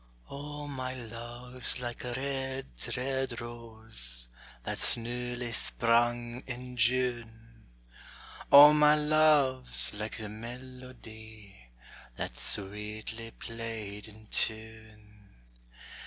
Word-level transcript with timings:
O, 0.31 0.67
my 0.67 0.95
Luve's 0.95 1.79
like 1.79 2.03
a 2.03 2.13
red, 2.13 2.65
red 2.97 3.39
rose 3.39 4.27
That's 4.63 4.97
newly 4.97 5.51
sprung 5.51 6.41
in 6.47 6.75
June: 6.75 7.67
O, 8.51 8.73
my 8.73 8.95
Luve's 8.95 9.93
like 9.93 10.17
the 10.17 10.27
melodie 10.27 11.55
That's 12.15 12.41
sweetly 12.41 13.29
played 13.29 14.07
in 14.07 14.25
tune. 14.31 15.35